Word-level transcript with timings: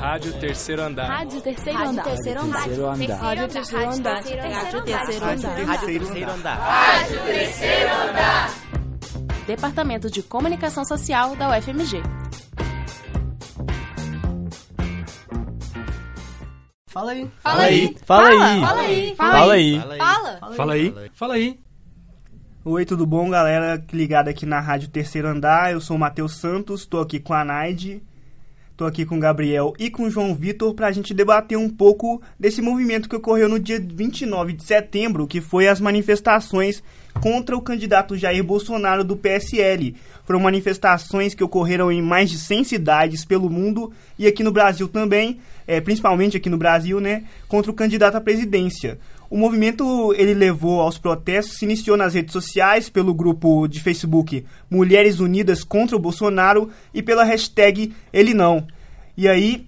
Rádio 0.00 0.32
Terceiro 0.34 0.82
Andar. 0.82 1.08
Rádio 1.08 1.40
Terceiro 1.40 1.78
Andar. 1.80 2.04
Terceiro 2.04 2.40
Andar. 2.40 2.60
Rádio 2.60 2.68
Terceiro 2.68 2.90
Andar. 2.90 3.18
Rádio 3.20 3.48
Terceiro 3.48 3.90
Andar. 3.90 4.14
Rádio 4.54 4.84
Terceiro 4.84 6.30
Andar. 6.30 6.58
Rádio 6.58 7.20
Terceiro 7.24 7.90
Andar. 7.94 8.54
Departamento 9.46 10.10
de 10.10 10.22
Comunicação 10.22 10.84
Social 10.84 11.34
da 11.34 11.50
UFMG. 11.50 12.00
Fala 16.86 17.12
aí. 17.12 17.30
Fala 17.40 17.62
aí. 17.62 17.96
Fala 18.04 18.28
aí. 18.28 18.60
Fala 18.60 18.80
aí. 18.82 19.16
Fala 19.16 19.52
aí. 19.54 19.80
Fala. 19.98 20.54
Fala 20.54 20.72
aí. 20.72 20.94
Fala 21.12 21.34
aí. 21.34 21.60
Oi, 22.64 22.84
tudo 22.84 23.06
bom, 23.06 23.30
galera? 23.30 23.82
Ligado 23.92 24.28
aqui 24.28 24.46
na 24.46 24.60
Rádio 24.60 24.90
Terceiro 24.90 25.28
Andar. 25.28 25.72
Eu 25.72 25.80
sou 25.80 25.96
o 25.96 25.98
Matheus 25.98 26.36
Santos, 26.36 26.86
tô 26.86 27.00
aqui 27.00 27.18
com 27.18 27.32
a 27.32 27.44
Naide, 27.44 28.02
tô 28.78 28.86
aqui 28.86 29.04
com 29.04 29.16
o 29.16 29.20
Gabriel 29.20 29.74
e 29.76 29.90
com 29.90 30.04
o 30.04 30.10
João 30.10 30.32
Vitor 30.36 30.72
pra 30.72 30.92
gente 30.92 31.12
debater 31.12 31.58
um 31.58 31.68
pouco 31.68 32.22
desse 32.38 32.62
movimento 32.62 33.08
que 33.08 33.16
ocorreu 33.16 33.48
no 33.48 33.58
dia 33.58 33.84
29 33.84 34.52
de 34.52 34.62
setembro, 34.62 35.26
que 35.26 35.40
foi 35.40 35.66
as 35.66 35.80
manifestações 35.80 36.80
contra 37.20 37.56
o 37.56 37.60
candidato 37.60 38.16
Jair 38.16 38.44
Bolsonaro 38.44 39.02
do 39.02 39.16
PSL. 39.16 39.96
Foram 40.24 40.38
manifestações 40.38 41.34
que 41.34 41.42
ocorreram 41.42 41.90
em 41.90 42.00
mais 42.00 42.30
de 42.30 42.38
100 42.38 42.62
cidades 42.62 43.24
pelo 43.24 43.50
mundo 43.50 43.92
e 44.16 44.28
aqui 44.28 44.44
no 44.44 44.52
Brasil 44.52 44.86
também, 44.86 45.40
é, 45.66 45.80
principalmente 45.80 46.36
aqui 46.36 46.48
no 46.48 46.56
Brasil, 46.56 47.00
né, 47.00 47.24
contra 47.48 47.72
o 47.72 47.74
candidato 47.74 48.14
à 48.14 48.20
presidência. 48.20 48.96
O 49.28 49.36
movimento 49.36 50.14
ele 50.16 50.32
levou 50.32 50.80
aos 50.80 50.96
protestos, 50.96 51.58
se 51.58 51.64
iniciou 51.64 51.96
nas 51.96 52.14
redes 52.14 52.32
sociais 52.32 52.88
pelo 52.88 53.12
grupo 53.12 53.66
de 53.66 53.80
Facebook 53.80 54.44
Mulheres 54.70 55.18
Unidas 55.18 55.64
contra 55.64 55.96
o 55.96 55.98
Bolsonaro 55.98 56.70
e 56.94 57.02
pela 57.02 57.24
hashtag 57.24 57.92
Ele 58.10 58.32
Não. 58.32 58.66
E 59.18 59.26
aí 59.26 59.66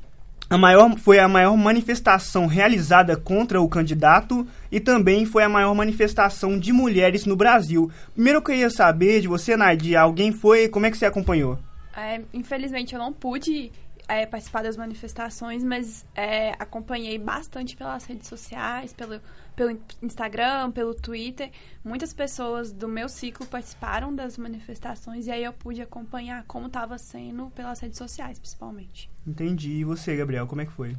a 0.48 0.56
maior, 0.56 0.96
foi 0.96 1.18
a 1.18 1.26
maior 1.26 1.56
manifestação 1.56 2.46
realizada 2.46 3.16
contra 3.16 3.60
o 3.60 3.68
candidato 3.68 4.46
e 4.70 4.78
também 4.78 5.26
foi 5.26 5.42
a 5.42 5.48
maior 5.48 5.74
manifestação 5.74 6.56
de 6.56 6.72
mulheres 6.72 7.26
no 7.26 7.34
Brasil. 7.34 7.90
Primeiro 8.14 8.38
eu 8.38 8.42
queria 8.42 8.70
saber 8.70 9.20
de 9.20 9.26
você, 9.26 9.56
Nadia, 9.56 10.02
alguém 10.02 10.30
foi, 10.30 10.68
como 10.68 10.86
é 10.86 10.90
que 10.90 10.96
você 10.96 11.04
acompanhou? 11.04 11.58
É, 11.96 12.20
infelizmente 12.32 12.94
eu 12.94 13.00
não 13.00 13.12
pude 13.12 13.72
é, 14.10 14.26
participar 14.26 14.64
das 14.64 14.76
manifestações, 14.76 15.62
mas 15.62 16.04
é, 16.16 16.50
acompanhei 16.58 17.16
bastante 17.16 17.76
pelas 17.76 18.04
redes 18.04 18.26
sociais, 18.26 18.92
pelo, 18.92 19.20
pelo 19.54 19.78
Instagram, 20.02 20.72
pelo 20.72 20.92
Twitter. 20.94 21.52
Muitas 21.84 22.12
pessoas 22.12 22.72
do 22.72 22.88
meu 22.88 23.08
ciclo 23.08 23.46
participaram 23.46 24.12
das 24.12 24.36
manifestações 24.36 25.28
e 25.28 25.30
aí 25.30 25.44
eu 25.44 25.52
pude 25.52 25.80
acompanhar 25.80 26.42
como 26.48 26.66
estava 26.66 26.98
sendo 26.98 27.50
pelas 27.50 27.78
redes 27.78 27.98
sociais, 27.98 28.36
principalmente. 28.36 29.08
Entendi. 29.24 29.70
E 29.70 29.84
você, 29.84 30.16
Gabriel, 30.16 30.48
como 30.48 30.60
é 30.60 30.66
que 30.66 30.72
foi? 30.72 30.96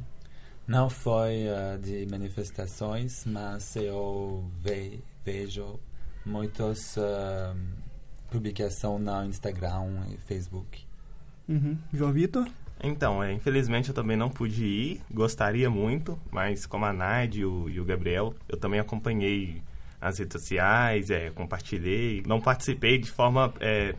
Não 0.66 0.88
foi 0.88 1.44
uh, 1.48 1.78
de 1.78 2.06
manifestações, 2.10 3.26
mas 3.26 3.76
eu 3.76 4.50
ve 4.58 5.04
vejo 5.22 5.78
muitas 6.24 6.96
uh, 6.96 7.54
publicações 8.30 9.02
no 9.02 9.24
Instagram 9.26 10.06
e 10.10 10.16
Facebook. 10.16 10.86
Uhum. 11.46 11.76
João 11.92 12.12
Vitor? 12.12 12.48
Então, 12.82 13.22
é, 13.22 13.32
infelizmente 13.32 13.90
eu 13.90 13.94
também 13.94 14.16
não 14.16 14.28
pude 14.28 14.64
ir, 14.64 15.00
gostaria 15.10 15.70
muito, 15.70 16.18
mas 16.30 16.66
como 16.66 16.84
a 16.84 16.92
Naide 16.92 17.40
e 17.40 17.44
o, 17.44 17.70
e 17.70 17.78
o 17.78 17.84
Gabriel, 17.84 18.34
eu 18.48 18.58
também 18.58 18.80
acompanhei 18.80 19.62
as 20.00 20.18
redes 20.18 20.40
sociais, 20.40 21.10
é, 21.10 21.30
compartilhei, 21.30 22.24
não 22.26 22.40
participei 22.40 22.98
de 22.98 23.08
forma 23.08 23.54
é, 23.60 23.94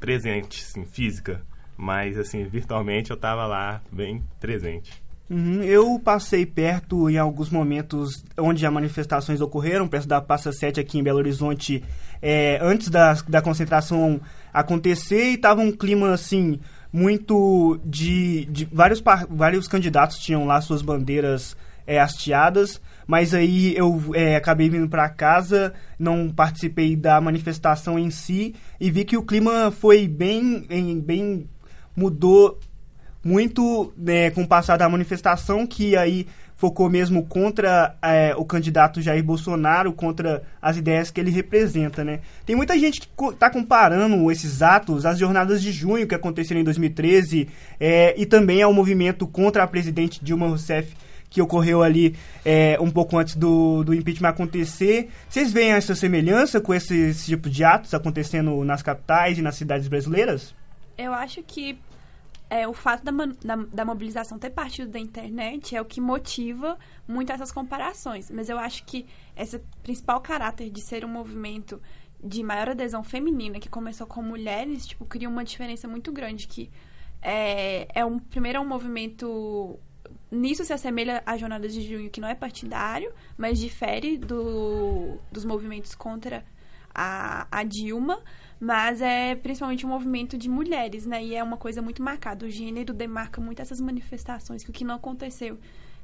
presente, 0.00 0.64
assim, 0.68 0.84
física, 0.84 1.40
mas 1.76 2.18
assim, 2.18 2.42
virtualmente 2.44 3.10
eu 3.10 3.14
estava 3.14 3.46
lá 3.46 3.80
bem 3.92 4.22
presente. 4.40 5.00
Uhum, 5.30 5.62
eu 5.62 5.96
passei 6.00 6.44
perto 6.44 7.08
em 7.08 7.16
alguns 7.16 7.50
momentos 7.50 8.24
onde 8.36 8.66
as 8.66 8.72
manifestações 8.72 9.40
ocorreram, 9.40 9.86
perto 9.86 10.08
da 10.08 10.20
Praça 10.20 10.50
7 10.50 10.80
aqui 10.80 10.98
em 10.98 11.04
Belo 11.04 11.18
Horizonte, 11.18 11.84
é, 12.20 12.58
antes 12.60 12.88
da, 12.88 13.12
da 13.28 13.40
concentração 13.40 14.20
acontecer, 14.52 15.30
e 15.30 15.34
estava 15.34 15.60
um 15.60 15.70
clima 15.70 16.12
assim 16.12 16.58
muito 16.92 17.80
de, 17.84 18.44
de 18.46 18.64
vários, 18.64 19.02
vários 19.28 19.68
candidatos 19.68 20.18
tinham 20.18 20.44
lá 20.44 20.60
suas 20.60 20.82
bandeiras 20.82 21.56
é, 21.86 22.00
hasteadas, 22.00 22.80
mas 23.06 23.34
aí 23.34 23.76
eu 23.76 24.00
é, 24.14 24.36
acabei 24.36 24.68
vindo 24.68 24.88
para 24.88 25.08
casa, 25.08 25.72
não 25.98 26.30
participei 26.30 26.94
da 26.94 27.20
manifestação 27.20 27.98
em 27.98 28.10
si 28.10 28.54
e 28.80 28.90
vi 28.90 29.04
que 29.04 29.16
o 29.16 29.24
clima 29.24 29.70
foi 29.70 30.06
bem, 30.06 30.66
bem 31.04 31.48
mudou 31.96 32.58
muito 33.22 33.92
né, 33.96 34.30
com 34.30 34.42
o 34.42 34.48
passar 34.48 34.76
da 34.76 34.88
manifestação, 34.88 35.66
que 35.66 35.96
aí 35.96 36.26
focou 36.60 36.90
mesmo 36.90 37.24
contra 37.24 37.96
é, 38.02 38.34
o 38.36 38.44
candidato 38.44 39.00
Jair 39.00 39.24
Bolsonaro, 39.24 39.94
contra 39.94 40.42
as 40.60 40.76
ideias 40.76 41.10
que 41.10 41.18
ele 41.18 41.30
representa, 41.30 42.04
né? 42.04 42.20
Tem 42.44 42.54
muita 42.54 42.78
gente 42.78 43.00
que 43.00 43.08
está 43.30 43.48
comparando 43.48 44.30
esses 44.30 44.60
atos 44.60 45.06
às 45.06 45.18
jornadas 45.18 45.62
de 45.62 45.72
junho 45.72 46.06
que 46.06 46.14
aconteceram 46.14 46.60
em 46.60 46.64
2013 46.64 47.48
é, 47.80 48.14
e 48.14 48.26
também 48.26 48.60
ao 48.60 48.74
movimento 48.74 49.26
contra 49.26 49.62
a 49.62 49.66
presidente 49.66 50.22
Dilma 50.22 50.48
Rousseff 50.48 50.94
que 51.30 51.40
ocorreu 51.40 51.82
ali 51.82 52.14
é, 52.44 52.76
um 52.78 52.90
pouco 52.90 53.16
antes 53.16 53.36
do, 53.36 53.82
do 53.82 53.94
impeachment 53.94 54.28
acontecer. 54.28 55.08
Vocês 55.28 55.52
veem 55.52 55.70
essa 55.70 55.94
semelhança 55.94 56.60
com 56.60 56.74
esse, 56.74 56.94
esse 56.94 57.26
tipo 57.26 57.48
de 57.48 57.64
atos 57.64 57.94
acontecendo 57.94 58.62
nas 58.64 58.82
capitais 58.82 59.38
e 59.38 59.42
nas 59.42 59.54
cidades 59.54 59.88
brasileiras? 59.88 60.54
Eu 60.98 61.14
acho 61.14 61.42
que 61.42 61.78
é, 62.50 62.66
o 62.66 62.74
fato 62.74 63.04
da, 63.04 63.12
da, 63.12 63.56
da, 63.56 63.84
mobilização 63.84 64.36
ter 64.36 64.50
partido 64.50 64.90
da 64.90 64.98
internet 64.98 65.76
é 65.76 65.80
o 65.80 65.84
que 65.84 66.00
motiva 66.00 66.76
muito 67.06 67.30
essas 67.30 67.52
comparações. 67.52 68.28
Mas 68.28 68.48
eu 68.48 68.58
acho 68.58 68.84
que 68.84 69.06
esse 69.36 69.60
principal 69.84 70.20
caráter 70.20 70.68
de 70.68 70.80
ser 70.80 71.04
um 71.04 71.08
movimento 71.08 71.80
de 72.22 72.42
maior 72.42 72.70
adesão 72.70 73.04
feminina, 73.04 73.60
que 73.60 73.68
começou 73.68 74.04
com 74.06 74.20
mulheres, 74.20 74.84
tipo, 74.84 75.04
cria 75.04 75.28
uma 75.28 75.44
diferença 75.44 75.86
muito 75.86 76.10
grande, 76.10 76.48
que 76.48 76.68
é, 77.22 77.86
é 77.94 78.04
um, 78.04 78.18
primeiro 78.18 78.58
é 78.58 78.60
um 78.60 78.66
movimento 78.66 79.78
nisso 80.30 80.64
se 80.64 80.72
assemelha 80.72 81.22
à 81.24 81.36
Jornada 81.36 81.68
de 81.68 81.80
Junho, 81.82 82.10
que 82.10 82.20
não 82.20 82.28
é 82.28 82.34
partidário, 82.34 83.12
mas 83.38 83.58
difere 83.58 84.18
do, 84.18 85.18
dos 85.30 85.44
movimentos 85.44 85.94
contra 85.94 86.44
a, 86.94 87.46
a 87.50 87.62
Dilma, 87.62 88.20
mas 88.58 89.00
é 89.00 89.34
principalmente 89.34 89.86
um 89.86 89.88
movimento 89.88 90.36
de 90.36 90.48
mulheres, 90.48 91.06
né? 91.06 91.24
E 91.24 91.34
é 91.34 91.42
uma 91.42 91.56
coisa 91.56 91.80
muito 91.80 92.02
marcada. 92.02 92.44
O 92.44 92.50
gênero 92.50 92.92
demarca 92.92 93.40
muito 93.40 93.62
essas 93.62 93.80
manifestações, 93.80 94.62
que 94.62 94.70
o 94.70 94.72
que 94.72 94.84
não 94.84 94.96
aconteceu 94.96 95.58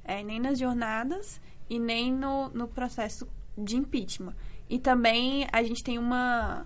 é, 0.05 0.23
nem 0.23 0.41
nas 0.41 0.59
jornadas 0.59 1.41
e 1.69 1.79
nem 1.79 2.13
no, 2.13 2.49
no 2.51 2.69
processo 2.69 3.29
de 3.59 3.77
impeachment. 3.77 4.35
E 4.69 4.79
também 4.79 5.47
a 5.53 5.63
gente 5.63 5.83
tem 5.83 5.99
uma. 5.99 6.65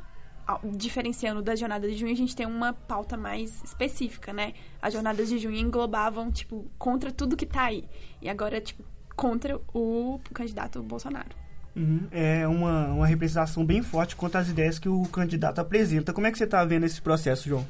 Diferenciando 0.77 1.41
das 1.43 1.61
jornadas 1.61 1.93
de 1.93 1.97
junho, 1.97 2.13
a 2.13 2.17
gente 2.17 2.35
tem 2.35 2.45
uma 2.45 2.73
pauta 2.73 3.17
mais 3.17 3.63
específica, 3.63 4.33
né? 4.33 4.55
As 4.83 4.93
jornadas 4.93 5.29
de 5.29 5.39
junho 5.39 5.57
englobavam, 5.57 6.31
tipo, 6.33 6.69
contra 6.77 7.13
tudo 7.13 7.37
que 7.37 7.47
tá 7.47 7.65
aí. 7.65 7.89
E 8.21 8.29
agora, 8.29 8.61
tipo, 8.61 8.83
contra 9.15 9.61
o 9.73 10.19
candidato 10.35 10.83
Bolsonaro. 10.83 11.37
Uhum. 11.75 12.07
É 12.11 12.47
uma, 12.49 12.89
uma 12.89 13.07
representação 13.07 13.65
bem 13.65 13.83
forte 13.83 14.17
quanto 14.17 14.37
às 14.37 14.49
ideias 14.49 14.79
que 14.79 14.89
o 14.89 15.03
candidato 15.05 15.61
apresenta. 15.61 16.13
Como 16.13 16.27
é 16.27 16.33
que 16.33 16.39
você 16.39 16.45
está 16.45 16.65
vendo 16.65 16.85
esse 16.85 17.01
processo, 17.01 17.49
João? 17.49 17.67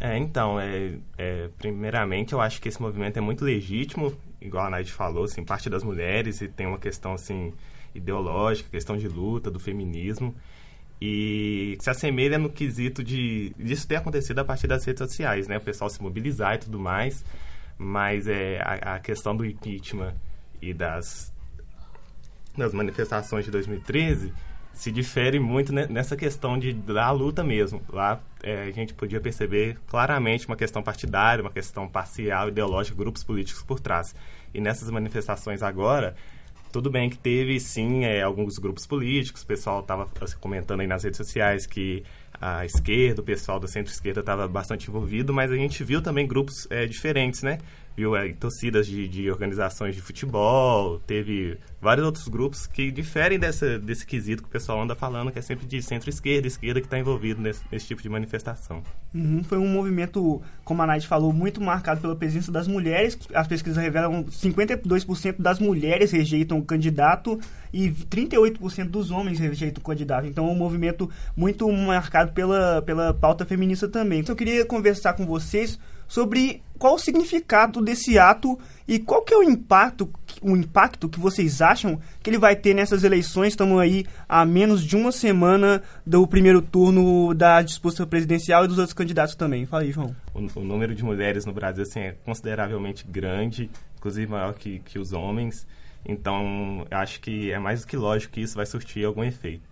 É, 0.00 0.16
então, 0.16 0.58
é, 0.58 0.94
é, 1.18 1.50
primeiramente, 1.58 2.32
eu 2.32 2.40
acho 2.40 2.60
que 2.60 2.68
esse 2.68 2.80
movimento 2.80 3.18
é 3.18 3.20
muito 3.20 3.44
legítimo, 3.44 4.16
igual 4.40 4.66
a 4.66 4.70
Naide 4.70 4.90
falou, 4.90 5.24
assim, 5.24 5.44
parte 5.44 5.68
das 5.68 5.84
mulheres 5.84 6.40
e 6.40 6.48
tem 6.48 6.66
uma 6.66 6.78
questão, 6.78 7.12
assim, 7.12 7.52
ideológica, 7.94 8.70
questão 8.70 8.96
de 8.96 9.06
luta, 9.06 9.50
do 9.50 9.60
feminismo, 9.60 10.34
e 11.00 11.76
se 11.80 11.90
assemelha 11.90 12.38
no 12.38 12.48
quesito 12.48 13.04
de 13.04 13.54
disso 13.58 13.86
ter 13.86 13.96
acontecido 13.96 14.38
a 14.38 14.44
partir 14.44 14.66
das 14.66 14.84
redes 14.84 15.00
sociais, 15.00 15.46
né? 15.48 15.58
O 15.58 15.60
pessoal 15.60 15.90
se 15.90 16.00
mobilizar 16.02 16.54
e 16.54 16.58
tudo 16.58 16.78
mais, 16.78 17.24
mas 17.76 18.26
é, 18.26 18.60
a, 18.62 18.94
a 18.94 18.98
questão 19.00 19.36
do 19.36 19.44
impeachment 19.44 20.14
e 20.60 20.72
das, 20.74 21.32
nas 22.56 22.72
manifestações 22.72 23.44
de 23.44 23.50
2013 23.50 24.32
se 24.72 24.90
difere 24.90 25.38
muito 25.38 25.72
nessa 25.72 26.16
questão 26.16 26.58
de, 26.58 26.72
da 26.72 27.10
luta 27.10 27.44
mesmo. 27.44 27.82
Lá 27.92 28.20
é, 28.42 28.62
a 28.62 28.70
gente 28.70 28.94
podia 28.94 29.20
perceber 29.20 29.76
claramente 29.86 30.46
uma 30.46 30.56
questão 30.56 30.82
partidária, 30.82 31.42
uma 31.42 31.50
questão 31.50 31.86
parcial, 31.86 32.48
ideológica, 32.48 32.96
grupos 32.96 33.22
políticos 33.22 33.62
por 33.62 33.78
trás. 33.78 34.14
E 34.54 34.60
nessas 34.60 34.88
manifestações 34.88 35.62
agora, 35.62 36.16
tudo 36.72 36.88
bem 36.88 37.10
que 37.10 37.18
teve 37.18 37.60
sim 37.60 38.04
é, 38.04 38.22
alguns 38.22 38.58
grupos 38.58 38.86
políticos, 38.86 39.42
o 39.42 39.46
pessoal 39.46 39.80
estava 39.80 40.08
assim, 40.20 40.36
comentando 40.40 40.80
aí 40.80 40.86
nas 40.86 41.04
redes 41.04 41.18
sociais 41.18 41.66
que 41.66 42.02
a 42.40 42.64
esquerda, 42.64 43.20
o 43.20 43.24
pessoal 43.24 43.60
da 43.60 43.68
centro-esquerda 43.68 44.20
estava 44.20 44.48
bastante 44.48 44.88
envolvido, 44.88 45.34
mas 45.34 45.50
a 45.50 45.56
gente 45.56 45.84
viu 45.84 46.00
também 46.00 46.26
grupos 46.26 46.66
é, 46.70 46.86
diferentes, 46.86 47.42
né? 47.42 47.58
Viu 48.00 48.16
é, 48.16 48.32
torcidas 48.32 48.86
de, 48.86 49.06
de, 49.06 49.30
organizações 49.30 49.94
de 49.94 50.00
futebol, 50.00 50.98
teve 51.06 51.58
vários 51.80 52.06
outros 52.06 52.28
grupos 52.28 52.66
que 52.66 52.90
diferem 52.90 53.38
dessa, 53.38 53.78
desse 53.78 54.06
quesito 54.06 54.42
que 54.42 54.48
o 54.48 54.52
pessoal 54.52 54.80
anda 54.80 54.94
falando, 54.94 55.30
que 55.30 55.38
é 55.38 55.42
sempre 55.42 55.66
de 55.66 55.82
centro-esquerda, 55.82 56.46
esquerda 56.46 56.80
que 56.80 56.86
está 56.86 56.98
envolvido 56.98 57.42
nesse, 57.42 57.62
nesse, 57.70 57.86
tipo 57.86 58.02
de 58.02 58.08
manifestação. 58.08 58.82
Uhum, 59.14 59.44
foi 59.44 59.58
um 59.58 59.68
movimento, 59.68 60.40
como 60.64 60.80
a 60.80 60.86
Nath 60.86 61.04
falou, 61.04 61.32
muito 61.32 61.60
marcado 61.60 62.00
pela 62.00 62.16
presença 62.16 62.50
das 62.50 62.66
mulheres. 62.66 63.18
As 63.34 63.46
pesquisas 63.46 63.82
revelam 63.82 64.24
52% 64.24 65.36
das 65.38 65.58
mulheres 65.58 66.10
rejeitam 66.10 66.58
o 66.58 66.64
candidato 66.64 67.38
e 67.72 67.90
38% 67.90 68.88
dos 68.88 69.10
homens 69.10 69.38
rejeitam 69.38 69.80
o 69.80 69.84
candidato. 69.84 70.26
Então 70.26 70.48
é 70.48 70.50
um 70.50 70.56
movimento 70.56 71.10
muito 71.36 71.70
marcado 71.70 72.32
pela, 72.32 72.80
pela 72.82 73.12
pauta 73.12 73.44
feminista 73.44 73.88
também. 73.88 74.20
Então 74.20 74.32
eu 74.32 74.38
queria 74.38 74.64
conversar 74.64 75.12
com 75.12 75.26
vocês 75.26 75.78
sobre 76.10 76.60
qual 76.76 76.94
o 76.94 76.98
significado 76.98 77.80
desse 77.80 78.18
ato 78.18 78.58
e 78.88 78.98
qual 78.98 79.22
que 79.22 79.32
é 79.32 79.36
o 79.36 79.44
impacto, 79.44 80.10
o 80.42 80.56
impacto 80.56 81.08
que 81.08 81.20
vocês 81.20 81.62
acham 81.62 82.00
que 82.20 82.28
ele 82.28 82.38
vai 82.38 82.56
ter 82.56 82.74
nessas 82.74 83.04
eleições. 83.04 83.52
Estamos 83.52 83.78
aí 83.78 84.04
a 84.28 84.44
menos 84.44 84.82
de 84.82 84.96
uma 84.96 85.12
semana 85.12 85.80
do 86.04 86.26
primeiro 86.26 86.60
turno 86.60 87.32
da 87.32 87.62
disputa 87.62 88.04
presidencial 88.04 88.64
e 88.64 88.68
dos 88.68 88.78
outros 88.78 88.92
candidatos 88.92 89.36
também. 89.36 89.66
Fala 89.66 89.84
aí, 89.84 89.92
João. 89.92 90.16
O, 90.34 90.40
o 90.58 90.64
número 90.64 90.96
de 90.96 91.04
mulheres 91.04 91.46
no 91.46 91.52
Brasil 91.52 91.84
assim, 91.84 92.00
é 92.00 92.16
consideravelmente 92.24 93.06
grande, 93.06 93.70
inclusive 93.96 94.28
maior 94.28 94.54
que, 94.54 94.80
que 94.80 94.98
os 94.98 95.12
homens. 95.12 95.64
Então, 96.04 96.86
acho 96.90 97.20
que 97.20 97.52
é 97.52 97.58
mais 97.60 97.82
do 97.82 97.86
que 97.86 97.96
lógico 97.96 98.32
que 98.32 98.40
isso 98.40 98.56
vai 98.56 98.66
surtir 98.66 99.04
algum 99.04 99.22
efeito. 99.22 99.62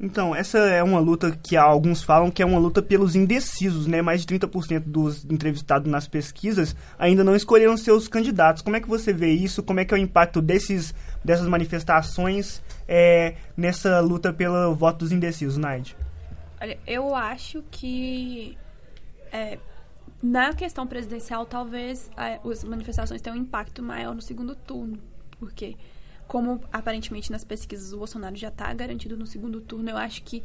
Então, 0.00 0.34
essa 0.34 0.58
é 0.58 0.82
uma 0.82 0.98
luta 0.98 1.30
que 1.42 1.56
alguns 1.56 2.02
falam 2.02 2.30
que 2.30 2.42
é 2.42 2.46
uma 2.46 2.58
luta 2.58 2.82
pelos 2.82 3.14
indecisos, 3.14 3.86
né? 3.86 4.02
Mais 4.02 4.24
de 4.24 4.38
30% 4.38 4.80
dos 4.80 5.24
entrevistados 5.24 5.90
nas 5.90 6.08
pesquisas 6.08 6.74
ainda 6.98 7.22
não 7.22 7.36
escolheram 7.36 7.76
seus 7.76 8.08
candidatos. 8.08 8.60
Como 8.60 8.76
é 8.76 8.80
que 8.80 8.88
você 8.88 9.12
vê 9.12 9.30
isso? 9.30 9.62
Como 9.62 9.78
é 9.78 9.84
que 9.84 9.94
é 9.94 9.96
o 9.96 10.00
impacto 10.00 10.42
desses, 10.42 10.92
dessas 11.24 11.46
manifestações 11.46 12.60
é, 12.88 13.36
nessa 13.56 14.00
luta 14.00 14.32
pelo 14.32 14.74
voto 14.74 14.98
dos 14.98 15.12
indecisos, 15.12 15.56
Naide? 15.56 15.96
Olha, 16.60 16.76
eu 16.86 17.14
acho 17.14 17.62
que 17.70 18.58
é, 19.32 19.58
na 20.20 20.54
questão 20.54 20.86
presidencial, 20.86 21.46
talvez 21.46 22.10
é, 22.16 22.40
as 22.44 22.64
manifestações 22.64 23.20
tenham 23.20 23.36
um 23.36 23.42
impacto 23.42 23.82
maior 23.82 24.14
no 24.14 24.22
segundo 24.22 24.54
turno. 24.56 24.98
Por 25.38 25.52
quê? 25.52 25.76
Como 26.26 26.60
aparentemente 26.72 27.30
nas 27.30 27.44
pesquisas 27.44 27.92
o 27.92 27.98
Bolsonaro 27.98 28.34
já 28.36 28.48
está 28.48 28.72
garantido 28.72 29.16
no 29.16 29.26
segundo 29.26 29.60
turno, 29.60 29.90
eu 29.90 29.96
acho 29.96 30.22
que 30.22 30.42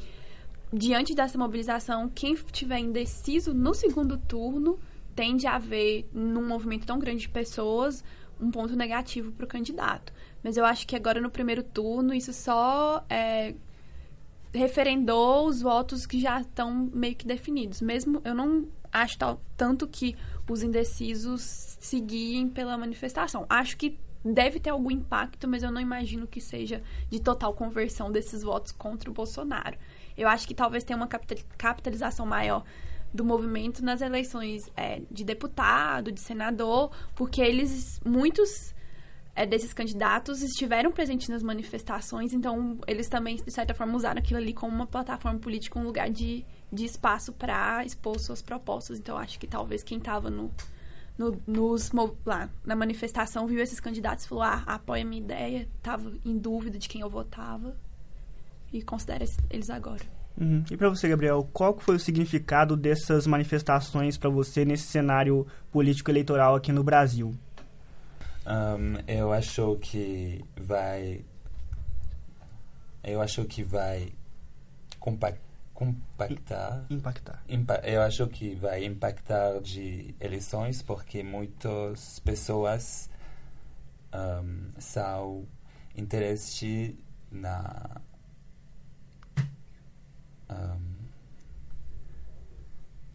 diante 0.72 1.16
dessa 1.16 1.38
mobilização, 1.38 2.10
quem 2.10 2.34
estiver 2.34 2.80
indeciso 2.80 3.54
no 3.54 3.74
segundo 3.74 4.18
turno 4.18 4.80
tende 5.16 5.48
a 5.48 5.56
haver, 5.56 6.08
num 6.14 6.48
movimento 6.48 6.86
tão 6.86 7.00
grande 7.00 7.22
de 7.22 7.30
pessoas, 7.30 8.04
um 8.40 8.52
ponto 8.52 8.76
negativo 8.76 9.32
para 9.32 9.46
o 9.46 9.48
candidato. 9.48 10.14
Mas 10.44 10.56
eu 10.56 10.64
acho 10.64 10.88
que 10.88 10.96
agora 10.96 11.20
no 11.20 11.30
primeiro 11.30 11.64
turno 11.64 12.14
isso 12.14 12.32
só 12.32 13.04
é, 13.10 13.54
referendou 14.54 15.48
os 15.48 15.62
votos 15.62 16.06
que 16.06 16.20
já 16.20 16.40
estão 16.40 16.90
meio 16.94 17.16
que 17.16 17.28
definidos. 17.28 17.82
Mesmo 17.82 18.22
eu 18.24 18.34
não 18.34 18.68
acho 18.92 19.18
tal, 19.18 19.42
tanto 19.56 19.88
que 19.88 20.16
os 20.50 20.64
indecisos 20.64 21.78
seguiem 21.80 22.48
pela 22.50 22.78
manifestação. 22.78 23.46
Acho 23.50 23.78
que 23.78 24.00
deve 24.24 24.60
ter 24.60 24.70
algum 24.70 24.92
impacto, 24.92 25.48
mas 25.48 25.64
eu 25.64 25.72
não 25.72 25.80
imagino 25.80 26.28
que 26.28 26.42
seja 26.42 26.82
de 27.10 27.20
total 27.20 27.54
conversão 27.54 28.12
desses 28.12 28.44
votos 28.44 28.72
contra 28.72 29.10
o 29.10 29.14
Bolsonaro. 29.14 29.78
Eu 30.18 30.28
acho 30.28 30.48
que 30.48 30.54
talvez 30.54 30.84
tenha 30.84 30.98
uma 30.98 31.08
capitalização 31.08 32.26
maior 32.26 32.64
do 33.14 33.24
movimento 33.24 33.84
nas 33.84 34.02
eleições 34.02 34.70
é, 34.76 35.02
de 35.10 35.24
deputado, 35.24 36.12
de 36.12 36.20
senador, 36.20 36.92
porque 37.16 37.42
eles, 37.42 38.00
muitos 38.06 38.74
é, 39.40 39.46
desses 39.46 39.72
candidatos 39.72 40.42
estiveram 40.42 40.92
presentes 40.92 41.30
nas 41.30 41.42
manifestações, 41.42 42.34
então 42.34 42.78
eles 42.86 43.08
também, 43.08 43.38
de 43.38 43.52
certa 43.54 43.74
forma, 43.74 43.96
usaram 43.96 44.20
aquilo 44.20 44.38
ali 44.38 44.52
como 44.52 44.76
uma 44.76 44.86
plataforma 44.86 45.40
política, 45.40 45.80
um 45.80 45.84
lugar 45.84 46.10
de, 46.10 46.46
de 46.70 46.84
espaço 46.84 47.32
para 47.32 47.86
expor 47.86 48.20
suas 48.20 48.42
propostas. 48.42 49.00
Então, 49.00 49.18
acho 49.18 49.40
que 49.40 49.48
talvez 49.48 49.82
quem 49.82 49.98
estava 49.98 50.30
no, 50.30 50.52
no, 51.18 51.42
nos, 51.48 51.90
lá, 52.26 52.50
na 52.66 52.76
manifestação 52.76 53.48
viu 53.48 53.62
esses 53.62 53.80
candidatos 53.80 54.26
e 54.26 54.28
falou: 54.28 54.44
ah, 54.44 54.62
apoia 54.66 55.04
a 55.04 55.06
minha 55.06 55.22
ideia, 55.22 55.70
estava 55.78 56.12
em 56.26 56.38
dúvida 56.38 56.78
de 56.78 56.90
quem 56.90 57.00
eu 57.00 57.10
votava 57.10 57.78
e 58.74 58.82
considera 58.82 59.24
eles 59.50 59.70
agora. 59.70 60.04
Uhum. 60.38 60.66
E 60.70 60.76
para 60.76 60.90
você, 60.90 61.08
Gabriel, 61.08 61.48
qual 61.54 61.80
foi 61.80 61.96
o 61.96 62.00
significado 62.00 62.76
dessas 62.76 63.26
manifestações 63.26 64.18
para 64.18 64.30
você 64.30 64.66
nesse 64.66 64.84
cenário 64.84 65.48
político 65.72 66.12
eleitoral 66.12 66.56
aqui 66.56 66.74
no 66.74 66.84
Brasil? 66.84 67.34
Um, 68.50 68.96
eu 69.08 69.32
acho 69.32 69.78
que 69.78 70.44
vai 70.58 71.24
eu 73.04 73.22
acho 73.22 73.46
que 73.46 73.62
vai 73.64 74.12
compactar 75.00 75.50
compactar. 75.80 76.86
Impactar. 76.90 77.42
Impa 77.48 77.76
eu 77.86 78.02
acho 78.02 78.28
que 78.28 78.54
vai 78.56 78.84
impactar 78.84 79.62
de 79.62 80.14
eleições 80.20 80.82
porque 80.82 81.24
muitas 81.24 82.20
pessoas 82.20 83.10
um, 84.14 84.72
são 84.78 85.48
interesse 85.96 87.00
na 87.32 88.02
um, 90.50 90.96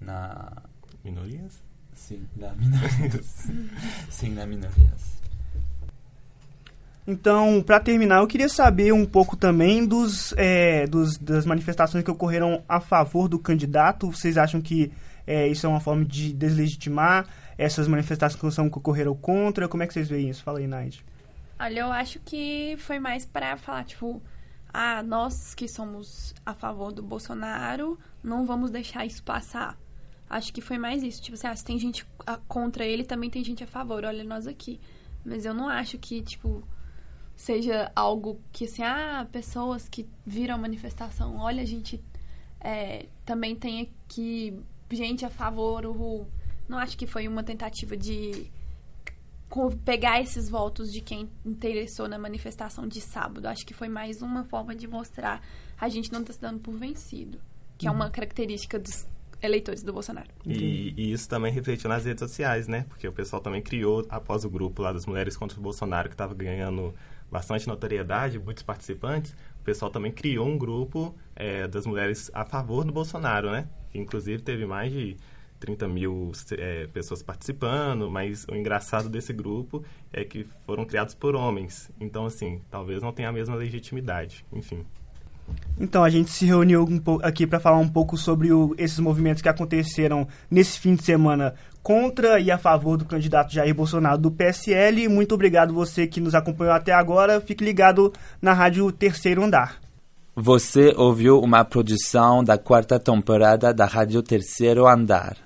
na 0.01 0.63
minorias. 1.05 1.63
Sim, 1.93 2.27
na 2.35 2.55
minorias. 2.55 3.47
Sim, 4.09 4.31
na 4.31 4.47
minorias. 4.47 5.24
Então, 7.07 7.63
para 7.63 7.79
terminar, 7.79 8.21
eu 8.21 8.27
queria 8.27 8.49
saber 8.49 8.93
um 8.93 9.05
pouco 9.05 9.37
também 9.37 9.87
dos, 9.87 10.33
é, 10.39 10.87
dos, 10.87 11.19
das 11.19 11.45
manifestações 11.45 12.03
que 12.03 12.11
ocorreram 12.11 12.65
a 12.67 12.81
favor 12.81 13.29
do 13.29 13.39
candidato. 13.39 14.11
Vocês 14.11 14.39
acham 14.39 14.61
que 14.61 14.91
é, 15.27 15.47
isso 15.47 15.67
é 15.67 15.69
uma 15.69 15.81
forma 15.81 16.05
de 16.05 16.33
deslegitimar 16.33 17.27
essas 17.59 17.87
manifestações 17.87 18.41
que 18.41 18.79
ocorreram 18.79 19.15
contra? 19.15 19.69
Como 19.69 19.83
é 19.83 19.87
que 19.87 19.93
vocês 19.93 20.09
veem 20.09 20.31
isso? 20.31 20.43
Fala 20.43 20.61
aí, 20.61 20.67
Naide. 20.67 21.05
Olha, 21.59 21.81
eu 21.81 21.93
acho 21.93 22.19
que 22.21 22.75
foi 22.79 22.99
mais 22.99 23.27
para 23.27 23.57
falar, 23.57 23.85
tipo, 23.85 24.23
ah, 24.73 25.03
nós 25.03 25.55
que 25.55 25.69
somos 25.69 26.35
a 26.45 26.55
favor 26.55 26.91
do 26.91 27.03
Bolsonaro, 27.03 27.99
não 28.23 28.47
vamos 28.47 28.71
deixar 28.71 29.05
isso 29.05 29.23
passar. 29.23 29.79
Acho 30.29 30.53
que 30.53 30.63
foi 30.63 30.79
mais 30.79 31.03
isso. 31.03 31.23
Tipo 31.23 31.35
assim, 31.35 31.47
ah, 31.47 31.55
se 31.55 31.65
tem 31.65 31.79
gente 31.79 32.07
contra 32.49 32.85
ele, 32.85 33.05
também 33.05 33.29
tem 33.29 33.45
gente 33.45 33.63
a 33.63 33.67
favor. 33.67 34.05
Olha 34.05 34.25
nós 34.25 34.47
aqui. 34.47 34.81
Mas 35.25 35.45
eu 35.45 35.55
não 35.55 35.69
acho 35.69 35.97
que, 35.99 36.23
tipo, 36.23 36.63
seja 37.37 37.91
algo 37.95 38.41
que, 38.53 38.65
assim, 38.65 38.83
ah, 38.83 39.27
pessoas 39.31 39.89
que 39.89 40.09
viram 40.25 40.55
a 40.55 40.59
manifestação, 40.59 41.37
olha, 41.37 41.63
a 41.63 41.67
gente 41.67 42.03
é, 42.61 43.07
também 43.25 43.55
tem 43.55 43.83
aqui 44.07 44.59
gente 44.91 45.25
a 45.25 45.31
favor, 45.31 45.85
uhul. 45.85 46.27
Não 46.69 46.79
acho 46.79 46.97
que 46.97 47.07
foi 47.07 47.29
uma 47.29 47.43
tentativa 47.43 47.97
de 47.97 48.51
pegar 49.85 50.21
esses 50.21 50.49
votos 50.49 50.93
de 50.93 51.01
quem 51.01 51.29
interessou 51.45 52.09
na 52.09 52.19
manifestação 52.19 52.89
de 52.89 53.01
sábado. 53.01 53.47
Acho 53.47 53.65
que 53.65 53.75
foi 53.75 53.89
mais 53.89 54.21
uma 54.23 54.45
forma 54.45 54.75
de 54.75 54.89
mostrar 54.89 55.41
a 55.79 55.89
gente 55.89 56.13
não 56.13 56.21
está 56.21 56.33
se 56.33 56.41
dando 56.41 56.61
por 56.61 56.75
vencido, 56.75 57.39
que 57.77 57.87
uhum. 57.87 57.93
é 57.93 57.97
uma 57.97 58.11
característica 58.11 58.79
dos 58.79 59.07
eleitores 59.43 59.83
do 59.83 59.93
Bolsonaro. 59.93 60.29
E, 60.47 60.95
e, 60.97 61.13
isso 61.13 61.29
também 61.29 61.53
refletiu 61.53 61.89
nas 61.89 62.05
redes 62.05 62.21
sociais, 62.21 62.67
né? 62.67 62.87
Porque 62.89 63.07
o 63.07 63.13
pessoal 63.13 63.43
também 63.43 63.61
criou, 63.61 64.07
após 64.09 64.45
o 64.45 64.51
grupo 64.51 64.81
lá 64.81 64.93
das 64.93 65.05
mulheres 65.05 65.37
contra 65.37 65.59
o 65.59 65.63
Bolsonaro, 65.63 66.09
que 66.09 66.15
estava 66.15 66.33
ganhando 66.35 66.95
bastante 67.35 67.67
notoriedade, 67.67 68.39
muitos 68.39 68.63
participantes, 68.63 69.33
o 69.61 69.65
pessoal 69.65 69.91
também 69.91 70.13
criou 70.13 70.47
um 70.47 70.57
grupo 70.57 71.13
é, 71.35 71.67
das 71.67 71.85
mulheres 71.85 72.31
a 72.33 72.45
favor 72.45 72.85
do 72.85 72.93
Bolsonaro, 72.93 73.51
né? 73.51 73.67
Inclusive 73.93 74.41
teve 74.41 74.65
mais 74.65 74.93
de 74.93 75.17
30 75.59 75.89
mil 75.89 76.31
é, 76.53 76.87
pessoas 76.87 77.25
participando, 77.25 78.09
mas 78.09 78.47
o 78.49 78.55
engraçado 78.55 79.09
desse 79.09 79.33
grupo 79.33 79.83
é 80.13 80.25
que 80.25 80.47
foram 80.65 80.85
criados 80.85 81.13
por 81.13 81.35
homens. 81.35 81.91
Então, 82.01 82.25
assim, 82.25 82.61
talvez 82.71 83.03
não 83.03 83.13
tenha 83.13 83.31
a 83.31 83.33
mesma 83.33 83.57
legitimidade. 83.57 84.47
Enfim. 84.53 84.85
Então, 85.79 86.05
a 86.05 86.11
gente 86.11 86.31
se 86.31 86.47
reuniu 86.47 86.87
um 86.89 87.19
aqui 87.21 87.49
para 87.49 87.59
falar 87.59 87.79
um 87.79 87.89
pouco 87.89 88.17
sobre 88.17 88.53
o, 88.53 88.77
esses 88.79 89.01
movimentos 89.01 89.43
que 89.43 89.49
aconteceram 89.49 90.29
nesse 90.49 90.79
fim 90.79 90.95
de 90.95 91.03
semana 91.03 91.55
contra 91.85 92.41
e 92.41 92.51
a 92.51 92.57
favor 92.57 92.97
do 92.97 93.05
candidato 93.05 93.53
Jair 93.53 93.75
Bolsonaro 93.75 94.17
do 94.17 94.31
PSL. 94.31 95.07
Muito 95.07 95.35
obrigado 95.35 95.75
você 95.75 96.07
que 96.07 96.19
nos 96.19 96.35
acompanhou 96.35 96.73
até 96.73 96.93
agora. 96.93 97.43
Fique 97.43 97.63
ligado 97.63 98.11
na 98.41 98.55
Rádio 98.55 98.91
Terceiro 98.91 99.45
Andar. 99.45 99.79
Você 100.35 100.95
ouviu 100.97 101.39
uma 101.39 101.63
produção 101.63 102.43
da 102.43 102.57
quarta 102.57 102.99
temporada 102.99 103.71
da 103.73 103.85
Rádio 103.85 104.23
Terceiro 104.23 104.89
Andar. 104.89 105.37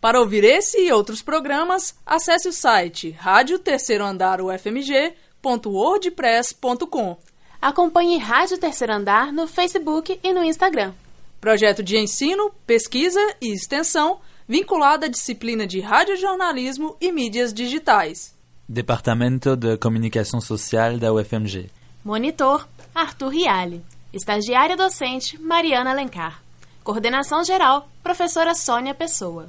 Para 0.00 0.20
ouvir 0.20 0.44
esse 0.44 0.78
e 0.78 0.92
outros 0.92 1.22
programas, 1.22 1.96
acesse 2.06 2.48
o 2.48 2.52
site 2.52 3.10
rádio 3.10 3.58
terceiro 3.58 4.02
andar 4.02 4.40
ufmg.wordpress.com. 4.40 7.18
Acompanhe 7.60 8.16
Rádio 8.16 8.56
Terceiro 8.56 8.94
Andar 8.94 9.30
no 9.30 9.46
Facebook 9.46 10.18
e 10.22 10.32
no 10.32 10.42
Instagram. 10.42 10.94
Projeto 11.38 11.82
de 11.82 11.98
ensino, 11.98 12.50
pesquisa 12.66 13.20
e 13.42 13.52
extensão 13.52 14.20
vinculada 14.50 15.06
à 15.06 15.08
disciplina 15.08 15.64
de 15.64 15.78
radiojornalismo 15.78 16.96
e 17.00 17.12
mídias 17.12 17.54
digitais. 17.54 18.34
Departamento 18.68 19.54
de 19.54 19.76
Comunicação 19.76 20.40
Social 20.40 20.98
da 20.98 21.12
UFMG. 21.12 21.70
Monitor, 22.04 22.68
Arthur 22.92 23.28
Riale. 23.28 23.84
Estagiária 24.12 24.76
docente, 24.76 25.40
Mariana 25.40 25.90
Alencar. 25.90 26.42
Coordenação 26.82 27.44
geral, 27.44 27.88
professora 28.02 28.52
Sônia 28.56 28.92
Pessoa. 28.92 29.48